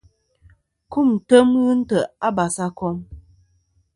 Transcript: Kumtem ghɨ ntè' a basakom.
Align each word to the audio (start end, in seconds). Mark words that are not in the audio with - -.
Kumtem 0.91 1.47
ghɨ 1.61 1.71
ntè' 1.79 2.09
a 2.27 2.29
basakom. 2.35 2.97